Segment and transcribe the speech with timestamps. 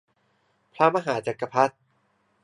[0.73, 1.73] พระมหาจักรพรรดิ